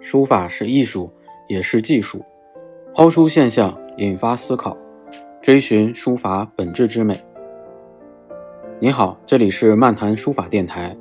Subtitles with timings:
[0.00, 1.10] 书法是艺术，
[1.48, 2.24] 也是技术。
[2.94, 4.76] 抛出现象，引发思考，
[5.42, 7.18] 追寻书法本质之美。
[8.78, 10.96] 你好，这里是漫谈书法电台，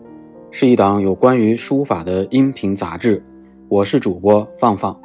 [0.50, 3.24] 是一档有关于书法的音频杂志。
[3.70, 5.00] 我是主播放放。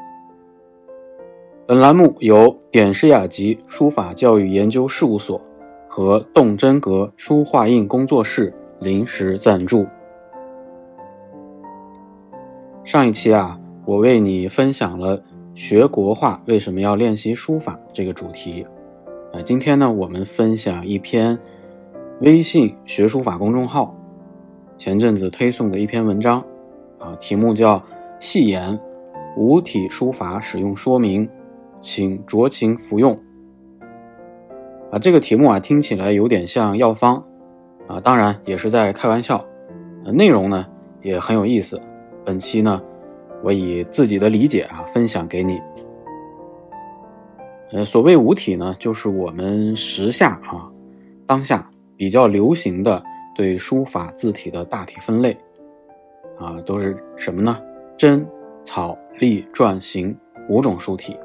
[1.67, 5.41] 本栏目由点诗雅集书法教育研究事务所
[5.87, 9.87] 和动真格书画印工作室临时赞助。
[12.85, 15.21] 上一期啊，我为你分享了
[15.55, 18.65] 学国画为什么要练习书法这个主题。
[19.33, 21.39] 呃，今天呢，我们分享一篇
[22.21, 23.97] 微信学书法公众号
[24.77, 26.43] 前阵子推送的一篇文章，
[26.99, 27.79] 啊，题目叫
[28.21, 28.79] 《细言
[29.37, 31.27] 五体书法使用说明》。
[31.81, 33.13] 请酌情服用。
[34.93, 37.17] 啊，这个题目啊听起来有点像药方，
[37.89, 39.45] 啊，当然也是在开玩笑。
[40.05, 40.65] 呃，内容呢
[41.01, 41.81] 也很有意思。
[42.25, 42.81] 本期呢，
[43.43, 45.61] 我以自己的理解啊分享给你。
[47.73, 50.71] 呃，所谓五体呢，就是我们时下啊
[51.27, 53.03] 当下比较流行的
[53.35, 55.37] 对书法字体的大体分类。
[56.39, 57.61] 啊，都是什么呢？
[57.97, 58.27] 真、
[58.65, 60.17] 草、隶、篆、行
[60.49, 61.17] 五种书体。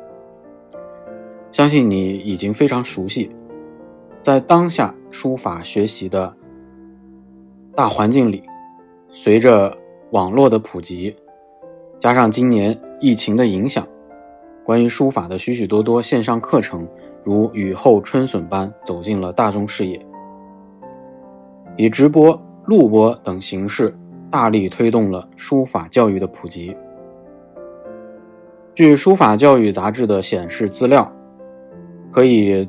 [1.52, 3.31] 相信你已经非常熟悉，
[4.22, 6.31] 在当下书法学习的
[7.73, 8.44] 大环境里，
[9.09, 9.75] 随着
[10.11, 11.16] 网络的普及，
[12.00, 13.88] 加上今年疫情的影响，
[14.64, 16.88] 关于书法的许许多多线上课程
[17.23, 20.06] 如雨后春笋般走进了大众视野，
[21.76, 23.95] 以直播、录播等形式
[24.30, 26.76] 大力推动了书法教育的普及。
[28.76, 31.11] 据《书法教育》杂志的显示资料。
[32.09, 32.67] 可以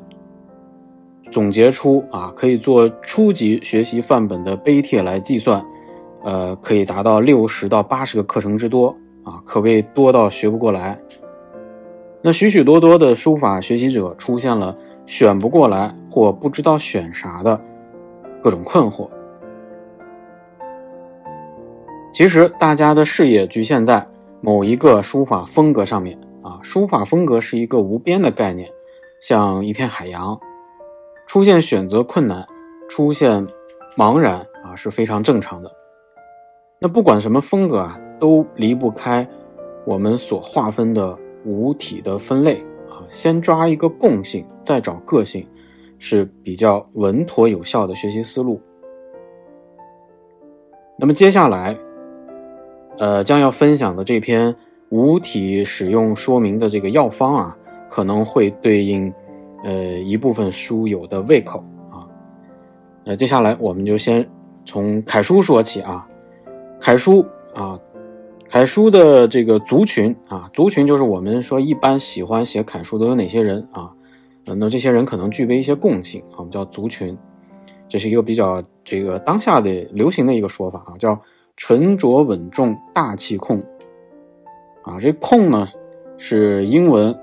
[1.31, 5.65] 总结出啊，可以做初级学习范本的碑帖来计算，
[6.23, 8.95] 呃，可以达到六十到八十个课程之多
[9.29, 10.97] 啊，可谓多到学不过来。
[12.21, 17.61] 那许许多多的书法学习者出现了选不过来或不知道选啥的
[18.41, 19.07] 各种困惑。
[22.11, 24.05] 其实大家的视野局限在
[24.41, 28.67] 某一个书法风格上面啊，书法风格是一个无边的概念。
[29.21, 30.39] 像一片海洋，
[31.27, 32.47] 出现选择困难，
[32.89, 33.45] 出现
[33.97, 35.69] 茫然啊，是非常正常的。
[36.79, 39.27] 那不管什么风格啊，都离不开
[39.85, 42.55] 我们所划分的五体的分类
[42.89, 43.01] 啊。
[43.09, 45.47] 先抓一个共性，再找个性，
[45.97, 48.59] 是比较稳妥有效的学习思路。
[50.97, 51.77] 那么接下来，
[52.97, 54.55] 呃，将要分享的这篇
[54.89, 57.57] 五体使用说明的这个药方啊。
[57.91, 59.11] 可能会对应，
[59.63, 61.57] 呃一部分书友的胃口
[61.91, 62.05] 啊。
[63.03, 64.23] 那接下来我们就先
[64.63, 66.07] 从楷书说起啊。
[66.79, 67.25] 楷书
[67.55, 67.79] 啊，
[68.49, 73.91] 楷书的这个族群啊，族群就是我们说一般喜欢写楷书都有哪些人啊？
[74.43, 77.15] 那这些人可能具备一些共性，我们叫族群。
[77.87, 81.19] 这是一个比较这个当下的流行的一个说法啊，叫
[81.57, 83.59] 沉着稳重大气控。
[84.81, 85.67] 啊，这控呢
[86.17, 87.15] 是英文。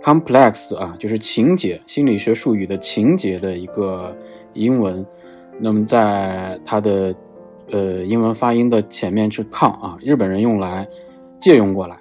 [0.00, 4.16] complex 啊，就是情节，心理学术语的情节的一个
[4.52, 5.04] 英文。
[5.58, 7.12] 那么在它的
[7.70, 10.86] 呃英文发音的前面是抗啊，日本人用来
[11.40, 11.96] 借用过来。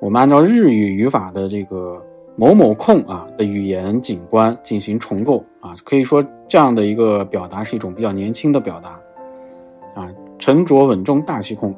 [0.00, 2.02] 我们按照日语语法的这个
[2.36, 8.90] 某某控啊的语言景观进行重构啊，可以说这样的一个表达是一种比较年轻的表达
[10.00, 10.08] 啊，
[10.38, 11.74] 沉着稳重大气控。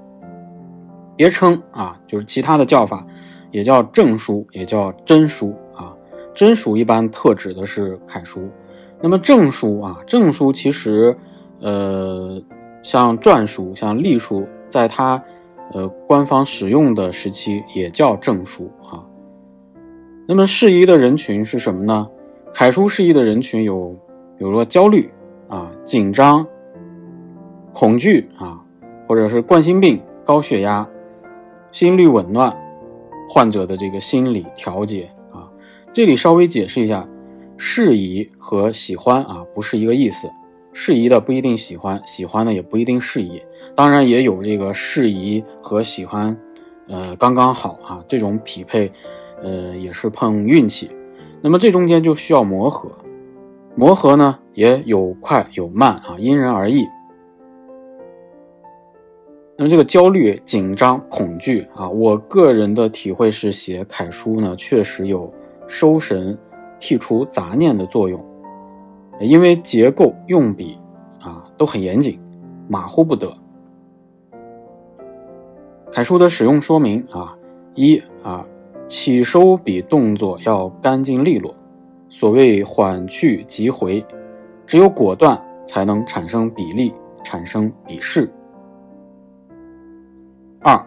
[1.17, 3.05] 别称啊，就是其他的叫法。
[3.53, 5.93] 也叫正书，也叫真书啊。
[6.33, 8.49] 真书一般特指的是楷书，
[9.03, 11.17] 那么正书啊，正书其实，
[11.61, 12.41] 呃，
[12.83, 15.23] 像篆书、像隶书，在它
[15.73, 19.05] 呃官方使用的时期也叫正书啊。
[20.27, 22.09] 那么适宜的人群是什么呢？
[22.53, 23.91] 楷书适宜的人群有，
[24.39, 25.11] 比如说焦虑
[25.49, 26.47] 啊、紧张、
[27.73, 28.61] 恐惧啊，
[29.07, 30.89] 或者是冠心病、高血压、
[31.73, 32.57] 心率紊乱。
[33.33, 35.49] 患者的这个心理调节啊，
[35.93, 37.09] 这里稍微解释一下，
[37.57, 40.29] 适宜和喜欢啊不是一个意思，
[40.73, 43.43] 适宜的不一定喜欢，喜欢的也不一定适宜，
[43.75, 46.37] 当然也有这个适宜和喜欢，
[46.89, 48.91] 呃刚刚好啊这种匹配，
[49.43, 50.91] 呃也是碰运气，
[51.43, 52.91] 那么这中间就需要磨合，
[53.75, 56.87] 磨合呢也有快有慢啊，因人而异。
[59.57, 65.31] 那么这个焦虑、紧张、恐惧啊，我个人的体会是，写楷书呢，确实有
[65.67, 66.35] 收神、
[66.81, 68.19] 剔除杂念的作用，
[69.21, 70.79] 因为结构、用笔
[71.21, 72.19] 啊都很严谨，
[72.69, 73.31] 马虎不得。
[75.93, 77.37] 楷书的使用说明啊，
[77.75, 78.47] 一啊，
[78.89, 81.55] 起收笔动作要干净利落，
[82.09, 84.05] 所谓缓去急回，
[84.67, 86.93] 只有果断才能产生比例，
[87.23, 88.31] 产生笔势。
[90.61, 90.81] 二，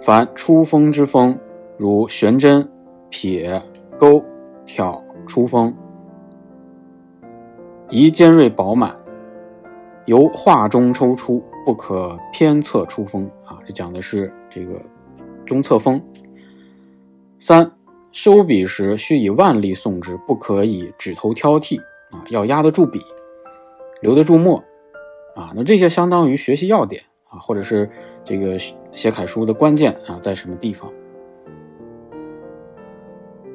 [0.00, 1.38] 凡出锋之锋，
[1.76, 2.68] 如悬针、
[3.10, 3.62] 撇、
[3.98, 4.24] 钩、
[4.64, 5.72] 挑出锋，
[7.88, 8.96] 宜尖锐饱满，
[10.06, 13.24] 由画中抽出，不可偏侧出锋。
[13.44, 14.80] 啊，这讲的是这个
[15.44, 16.02] 中侧锋。
[17.38, 17.70] 三，
[18.10, 21.80] 收笔时需以腕力送之，不可以指头挑剔
[22.10, 23.00] 啊，要压得住笔，
[24.00, 24.56] 留得住墨
[25.36, 25.52] 啊。
[25.54, 27.88] 那这些相当于学习要点啊，或者是
[28.24, 28.58] 这个
[28.90, 30.92] 写楷书的关键啊，在什么地方？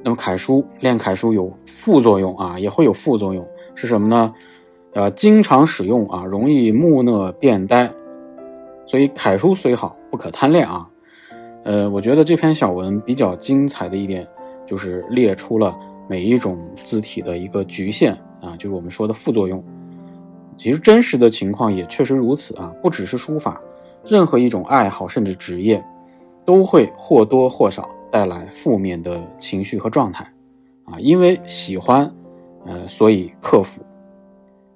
[0.04, 3.46] 那么楷书练楷书有副作用啊，也会有副作用
[3.76, 4.34] 是什么呢？
[4.94, 7.90] 呃，经常使用啊，容易木讷变呆，
[8.86, 10.88] 所以楷书虽好，不可贪恋啊。
[11.64, 14.28] 呃，我觉得这篇小文比较精彩的一点，
[14.66, 15.78] 就是列出了
[16.10, 19.64] 每一种字体的一个局限啊，就是我们说的副作用。
[20.58, 23.60] 其实真实的情况也确实如此啊，不只是书法，
[24.06, 25.82] 任何一种爱好甚至职业，
[26.46, 30.26] 都会或多或少带来负面的情绪和状态
[30.84, 31.00] 啊。
[31.00, 32.12] 因为喜欢，
[32.66, 33.82] 呃，所以克服，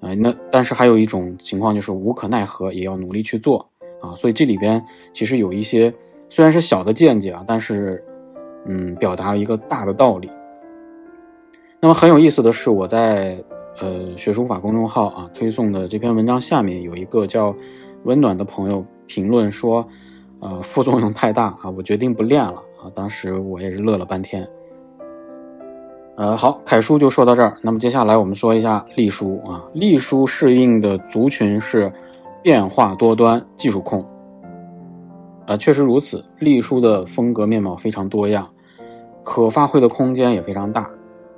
[0.02, 3.70] 啊，那但是还有一种情况就是无可奈何，也要努力去做
[4.02, 4.16] 啊。
[4.16, 4.84] 所以这里边
[5.14, 5.94] 其实有一些。
[6.28, 8.04] 虽然是小的见解啊，但是，
[8.66, 10.28] 嗯，表达了一个大的道理。
[11.80, 13.42] 那么很有意思的是，我在
[13.80, 17.56] 呃学书法公众号啊推送的这篇文章下面有一个叫
[18.06, 19.88] 温暖的朋友评论说，
[20.40, 22.90] 呃，副作用太大啊，我决定不练了啊。
[22.96, 24.46] 当时我也是乐了半天。
[26.18, 27.58] 呃，好，楷书就说到这儿。
[27.62, 31.92] 那么接下来我们说一下隶书啊，隶书适应的族群是
[32.42, 34.06] 变化多端、技术控。
[35.46, 36.24] 啊，确实如此。
[36.40, 38.48] 隶书的风格面貌非常多样，
[39.24, 40.90] 可发挥的空间也非常大。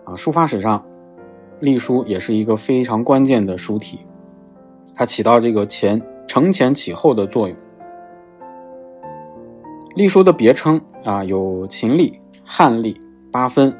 [0.03, 0.85] 啊，书法史上，
[1.59, 3.99] 隶书也是一个非常关键的书体，
[4.93, 7.57] 它起到这个前承前启后的作用。
[9.95, 12.95] 隶书的别称啊，有秦隶、汉隶、
[13.31, 13.75] 八分。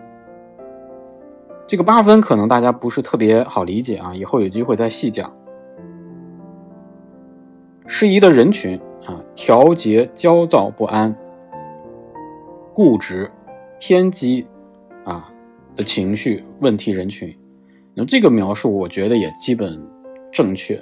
[1.67, 5.31] 这个八分可能大家不是特别好理解啊，以后有机会再细讲。
[7.85, 8.79] 适宜的人群。
[9.05, 11.15] 啊，调节焦躁不安、
[12.73, 13.31] 固执、
[13.79, 14.45] 偏激
[15.05, 15.31] 啊
[15.77, 17.33] 的情绪问题人群，
[17.93, 19.81] 那这个描述我觉得也基本
[20.29, 20.77] 正确。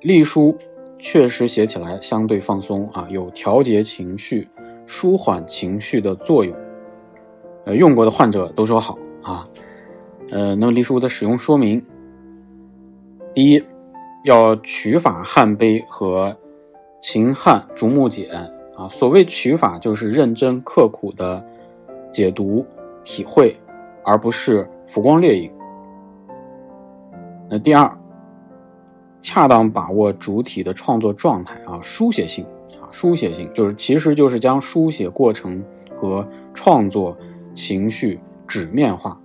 [0.00, 0.56] 隶书
[0.98, 4.48] 确实写起来相对放松啊，有调节情绪、
[4.86, 6.56] 舒缓情绪的作用。
[7.66, 9.46] 呃，用过的患者都说好啊。
[10.30, 11.84] 呃，那么隶书的使用说明：
[13.34, 13.62] 第一，
[14.24, 16.34] 要取法汉碑和。
[17.02, 18.28] 秦汉竹木简
[18.76, 21.42] 啊，所谓取法就是认真刻苦的
[22.12, 22.62] 解读
[23.04, 23.56] 体会，
[24.04, 25.50] 而不是浮光掠影。
[27.48, 27.90] 那第二，
[29.22, 32.44] 恰当把握主体的创作状态啊，书写性
[32.78, 35.64] 啊，书写性就是其实就是将书写过程
[35.96, 37.16] 和创作
[37.54, 39.18] 情绪纸面化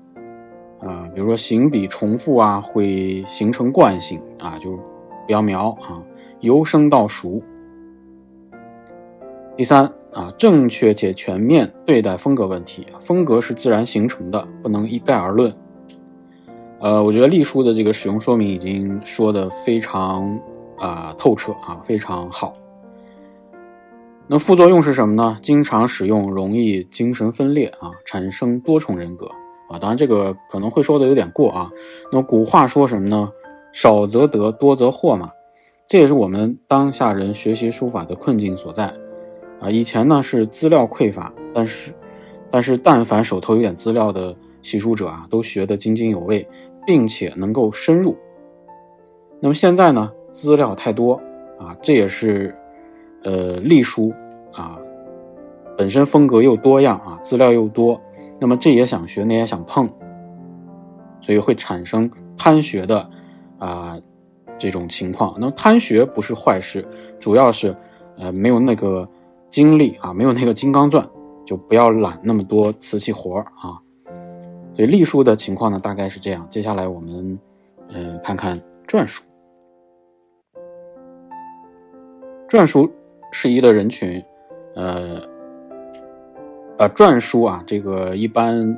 [0.80, 4.72] 啊，比如说行笔重复啊，会形成惯性啊，就
[5.26, 6.02] 不要描啊，
[6.42, 7.42] 由生到熟。
[9.58, 12.86] 第三啊，正确且全面对待风格问题。
[13.00, 15.56] 风格是自然形成的，不能一概而论。
[16.80, 20.38] 呃，我觉得隶书的这个使用说明已经说的非常
[20.78, 22.54] 啊透彻啊，非常好。
[24.28, 25.38] 那副作用是什么呢？
[25.42, 29.32] 经常使用容易精神分裂啊，产生多重人格
[29.70, 29.80] 啊。
[29.80, 31.72] 当然这个可能会说的有点过啊。
[32.12, 33.32] 那么古话说什么呢？
[33.74, 35.30] 少则得，多则惑嘛。
[35.88, 38.94] 这也是我们当下人学习书法的困境所在。
[39.60, 41.94] 啊，以前呢是资料匮乏，但是，
[42.52, 46.46] 但是但凡手头有点资料的习书者啊，都学得津津有味，
[46.86, 48.18] 并且能够深入。
[49.40, 51.22] 那么现在呢，资料太多
[51.58, 52.54] 啊，这也是，
[53.24, 54.14] 呃，隶书
[54.54, 54.78] 啊，
[55.78, 58.02] 本身风格又多样啊，资料又多，
[58.40, 59.90] 那么这也想学，那也想碰，
[61.22, 63.10] 所以会产生贪学的
[63.60, 64.00] 啊
[64.58, 65.34] 这种情况。
[65.40, 66.88] 那么贪学不是坏事，
[67.20, 67.76] 主要是
[68.18, 69.08] 呃没有那个。
[69.52, 71.08] 精力啊，没有那个金刚钻，
[71.46, 73.80] 就不要揽那么多瓷器活啊。
[74.76, 76.46] 所以隶书的情况呢，大概是这样。
[76.50, 77.40] 接下来我们，
[77.88, 79.24] 呃，看看篆书。
[82.50, 82.92] 篆书
[83.32, 84.22] 适宜的人群，
[84.76, 85.22] 呃，
[86.78, 88.78] 呃，篆书啊，这个一般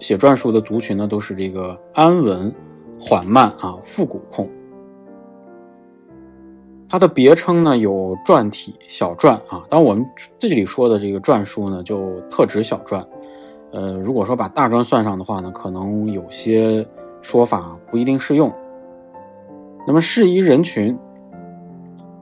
[0.00, 2.52] 写篆书的族群呢，都是这个安稳、
[3.00, 4.48] 缓慢啊、复古控。
[6.88, 9.64] 它的别称呢有篆体、小篆啊。
[9.70, 10.04] 当我们
[10.36, 13.04] 这里说的这个篆书呢，就特指小篆。
[13.70, 16.84] 呃，如果说把大篆算上的话呢，可能有些
[17.22, 18.52] 说法不一定适用。
[19.86, 20.98] 那么适宜人群，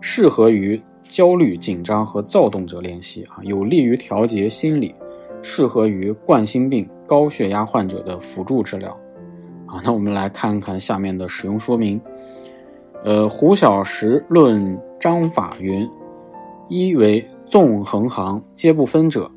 [0.03, 0.79] 适合于
[1.09, 4.95] 焦虑、紧张和躁动者练习啊，有利于调节心理，
[5.43, 8.91] 适合于冠心病、高血压患者的辅助治疗
[9.67, 9.81] 啊。
[9.85, 12.01] 那我们来看看下面的使用说明。
[13.05, 15.89] 呃，胡小石论章法云：
[16.69, 19.31] 一为纵横行皆不分者，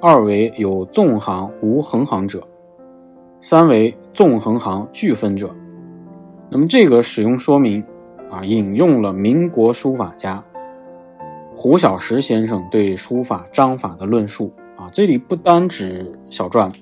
[0.00, 2.42] 二为有纵行无横行者，
[3.38, 5.54] 三为纵横行俱分者。
[6.48, 7.84] 那么这个使用说明
[8.30, 10.42] 啊，引用了民国书法家
[11.56, 14.90] 胡小石先生对书法章法的论述啊。
[14.92, 16.72] 这里不单指小篆，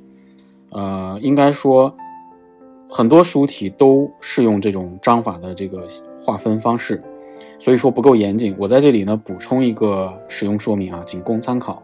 [0.70, 1.94] 呃，应该说。
[2.90, 5.86] 很多书体都适用这种章法的这个
[6.18, 6.98] 划分方式，
[7.58, 8.56] 所以说不够严谨。
[8.58, 11.82] 我在这里呢补充一个使用说明啊，仅供参考。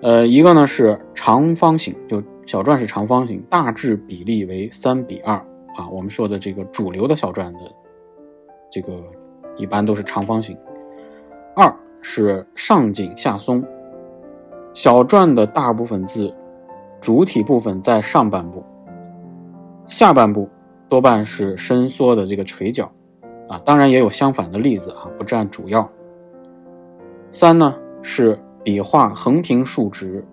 [0.00, 5.34] 呃，一个呢是长方形，就小篆是长方形，大致比例为三比二
[5.74, 5.88] 啊。
[5.90, 7.72] 我们说的这个主流的小篆的
[8.70, 9.02] 这个
[9.56, 10.56] 一般都是长方形。
[11.54, 13.64] 二是上紧下松，
[14.72, 16.34] 小篆的大部分字
[17.00, 18.64] 主体部分在上半部。
[19.86, 20.48] 下半部
[20.88, 22.90] 多半是伸缩的这个垂角，
[23.48, 25.88] 啊，当然也有相反的例子啊，不占主要。
[27.32, 30.24] 三呢是笔画横平竖直，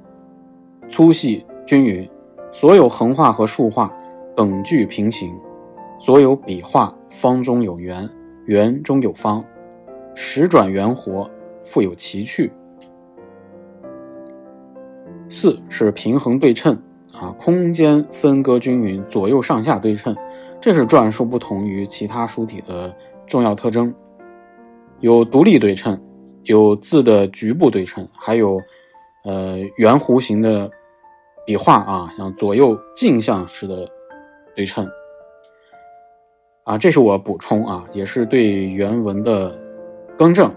[0.90, 2.08] 粗细均匀，
[2.52, 3.92] 所有横画和竖画
[4.36, 5.34] 等距平行，
[6.00, 8.08] 所有笔画方中有圆，
[8.46, 9.44] 圆中有方，
[10.20, 11.30] 实转圆活，
[11.62, 12.52] 富有奇趣。
[15.30, 16.76] 四是平衡对称。
[17.14, 20.16] 啊，空间分割均匀，左右上下对称，
[20.62, 22.96] 这是篆书不同于其他书体的
[23.26, 23.94] 重要特征。
[25.00, 26.00] 有独立对称，
[26.44, 28.62] 有字的局部对称，还有
[29.24, 30.70] 呃圆弧形的
[31.44, 33.88] 笔画啊，像左右镜像式的
[34.56, 34.88] 对称。
[36.66, 39.60] 啊，这是我补充啊，也是对原文的
[40.18, 40.52] 更正。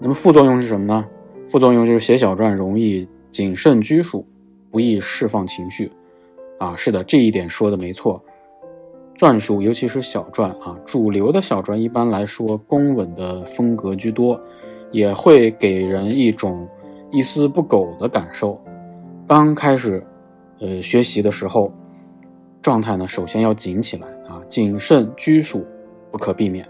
[0.00, 1.04] 那么副作用是什么呢？
[1.48, 4.26] 副作用就是写小篆容易谨慎拘束。
[4.68, 5.90] 不易释放情绪，
[6.58, 8.22] 啊，是的，这一点说的没错。
[9.16, 14.38] 篆书，尤其是小篆啊，主流的小篆一般来说工稳的风格居多，
[14.90, 16.68] 也会给人一种
[17.10, 18.60] 一丝不苟的感受。
[19.26, 20.02] 刚开始，
[20.60, 21.72] 呃，学习的时候，
[22.60, 25.64] 状态呢，首先要紧起来啊，谨慎拘束
[26.10, 26.68] 不可避免。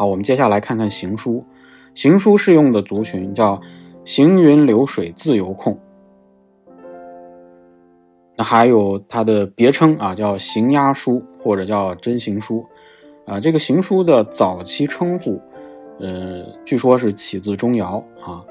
[0.00, 1.44] 好，我们接下来看看行书，
[1.94, 3.60] 行书适用的族群叫。
[4.02, 5.78] 行云流水，自由控。
[8.34, 12.64] 那还有它的别称啊，叫行押书或者叫真行书，
[13.26, 15.38] 啊，这个行书的早期称呼，
[15.98, 18.42] 呃，据说是起自钟繇啊，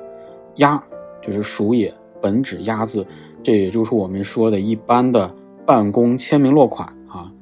[0.58, 0.82] 押
[1.20, 1.92] 就是鼠也，
[2.22, 3.04] 本指押字，
[3.42, 5.34] 这也就是我们说的一般的
[5.66, 7.34] 办公签名落款啊。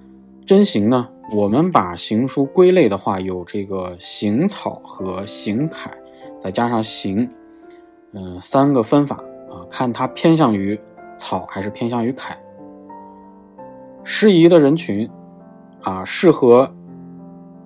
[0.45, 5.91] 真行呢，我们把行书归类的话，有这个行草和行楷，
[6.41, 7.29] 再加上行。
[8.13, 9.17] 嗯，三个分法
[9.49, 10.79] 啊，看它偏向于
[11.17, 12.37] 草还是偏向于楷。
[14.03, 15.09] 适宜的人群
[15.81, 16.73] 啊，适合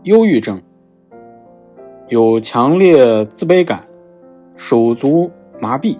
[0.03, 0.59] 忧郁症、
[2.07, 3.83] 有强烈自卑感、
[4.55, 5.95] 手足麻痹、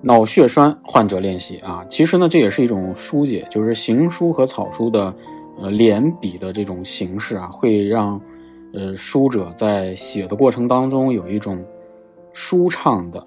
[0.00, 1.84] 脑血栓患者练习啊。
[1.90, 5.12] 其实呢，这也是一种疏解，就是行书和草书的
[5.58, 8.20] 呃连笔的这种形式啊，会让
[8.72, 11.64] 呃书者在写的过程当中有一种。
[12.34, 13.22] 舒畅的、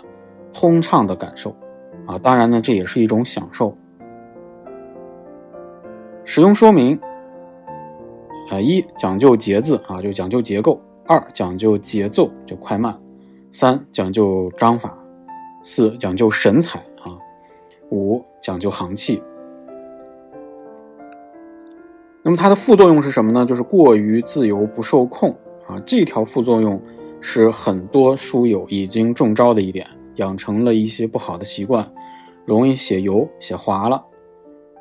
[0.51, 1.55] 通畅的感受，
[2.07, 3.77] 啊，当然呢，这也是一种享受。
[6.23, 6.99] 使用说明：
[8.49, 12.99] 啊，一讲究节字啊，就讲究结构；二讲究节奏，就快慢；
[13.51, 14.89] 三讲究章法；
[15.61, 17.13] 四讲究神采啊；
[17.91, 19.21] 五讲究行气。
[22.25, 23.45] 那么它的副作用是什么呢？
[23.45, 25.29] 就是过于自由不受控
[25.67, 26.81] 啊，这条副作用。
[27.27, 31.91] 是很多书友已经中招的一点，养成了一些不好的习惯，
[32.45, 34.05] 容易写油、写滑了，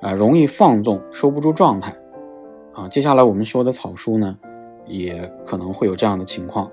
[0.03, 1.97] 啊，容易放纵，收不住状态，
[2.75, 4.37] 啊，接下来我们说的草书呢，
[4.85, 6.71] 也可能会有这样的情况。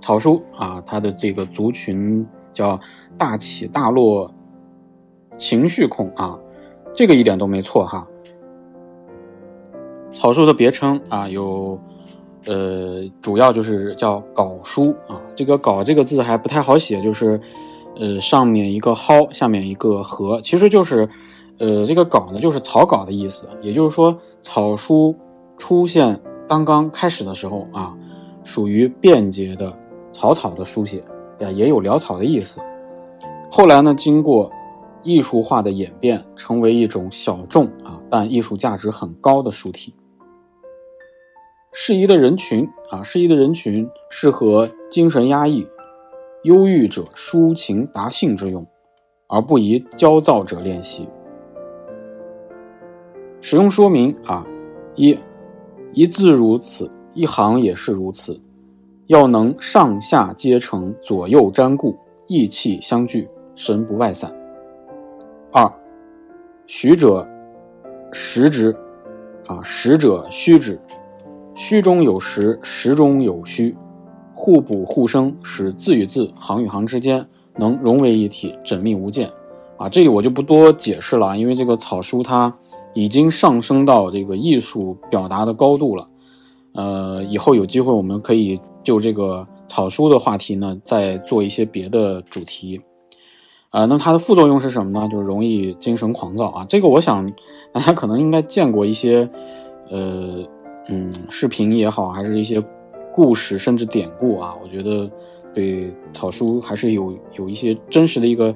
[0.00, 2.80] 草书啊，它的这个族群叫
[3.16, 4.34] 大起大落、
[5.38, 6.36] 情绪控啊，
[6.96, 8.04] 这个一点都没错哈。
[10.10, 11.78] 草书的别称啊有。
[12.48, 15.20] 呃，主要就是叫稿书啊。
[15.34, 17.40] 这个“稿”这个字还不太好写，就是，
[17.98, 21.08] 呃，上面一个“蒿”，下面一个“禾”，其实就是，
[21.58, 25.12] 呃，这个稿呢就是草稿的意思，也就是说草书
[25.58, 27.92] 出现刚刚开始的时候啊，
[28.44, 29.76] 属于便捷的
[30.12, 31.02] 草草的书写，
[31.40, 32.60] 呀，也有潦草的意思。
[33.50, 34.48] 后来呢，经过
[35.06, 39.94] 艺术化的演变，成为一种小众啊，但艺术价值很高的书体。
[41.72, 45.64] 适宜的人群啊，适宜的人群适合精神压抑、
[46.42, 48.66] 忧郁者抒情达兴之用，
[49.28, 51.08] 而不宜焦躁者练习。
[53.40, 54.44] 使用说明啊，
[54.96, 55.16] 一
[55.92, 58.36] 一字如此，一行也是如此，
[59.06, 61.96] 要能上下皆成，左右沾顾，
[62.26, 64.34] 意气相聚，神不外散。
[65.56, 65.72] 二
[66.66, 67.26] 虚者
[68.12, 68.76] 实之，
[69.46, 70.78] 啊实者虚之，
[71.54, 73.74] 虚中有实，实中有虚，
[74.34, 79.30] 互补互生，使字与字、行与行之间能融为一体，缜密无间。
[79.78, 82.54] 啊，这里我就不多解释了，因为这个草书它。
[82.92, 86.08] 已经上升到这个艺术表达的高度了，
[86.72, 92.80] 呃，以后有机会我们可以就这个草书的话题呢，再做一些别的主题，
[93.70, 95.08] 呃，那它的副作用是什么呢？
[95.08, 96.66] 就是容易精神狂躁啊。
[96.68, 97.26] 这个我想
[97.72, 99.28] 大家可能应该见过一些，
[99.90, 100.42] 呃，
[100.88, 102.62] 嗯，视频也好，还是一些
[103.14, 105.08] 故事甚至典故啊，我觉得
[105.52, 108.54] 对草书还是有有一些真实的一个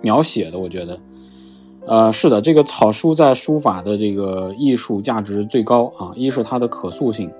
[0.00, 0.98] 描写的，我觉得。
[1.86, 6.12] 呃，是的，这个草书在书法的这个艺术价值最高啊。
[6.14, 7.32] 一是它的可塑性，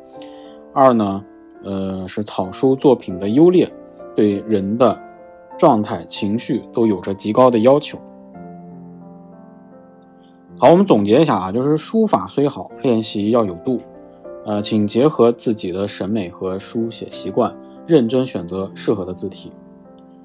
[0.72, 1.22] 二呢，
[1.62, 3.70] 呃，是草书作品的优劣，
[4.16, 4.98] 对人的
[5.60, 7.98] 状态、情绪都有着极高的要求。
[10.58, 13.78] 好，我们总结一下啊，就是书法虽好，练习要有度。
[14.46, 17.54] 呃，请结合自己的审美和书写习惯，
[17.86, 19.52] 认真选择适合的字体。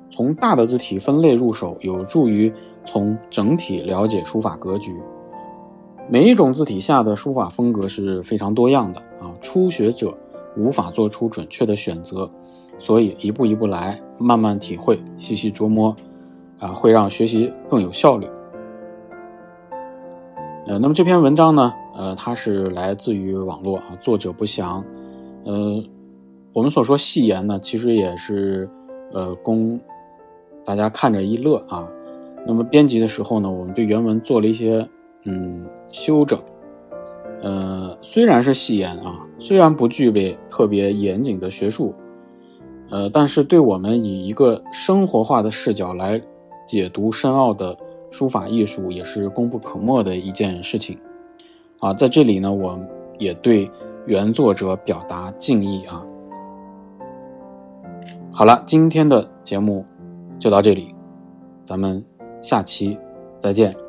[0.09, 2.49] 从大的字体分类入手，有助于。
[2.87, 4.95] 从整体了解书法格局，
[6.07, 10.15] 每一种字体下的书法风格是非常多样的啊，初学者
[10.55, 12.29] 无法做出准确的选择，
[12.77, 15.95] 所以一步一步来，慢慢体会，细细琢磨，
[16.59, 18.27] 啊，会让学习更有效率。
[20.67, 24.83] 呃，那么这篇文章呢，呃，它是来自于网络啊，作者不详，
[25.43, 25.83] 呃，
[26.53, 28.69] 我们所说戏言呢，其实也是
[29.11, 29.79] 呃供
[30.63, 31.87] 大家看着一乐啊。
[32.47, 34.87] 那么编辑的时候呢，我们对原文做了一些
[35.23, 36.39] 嗯修整，
[37.41, 41.93] 呃，虽然是戏言啊，虽然不具备特别严谨的学术，
[42.89, 46.21] 呃，但是对我们以一个生活化的视角来
[46.67, 47.77] 解读深奥的
[48.11, 50.97] 书法艺术，也是功不可没的一件事情
[51.79, 51.93] 啊。
[51.93, 52.79] 在这里呢，我
[53.17, 53.69] 也对
[54.05, 56.05] 原作者表达敬意啊。
[58.31, 59.85] 好了，今天的节目
[60.37, 60.93] 就到这里，
[61.65, 62.03] 咱们。
[62.41, 62.95] 下期
[63.39, 63.84] 再见。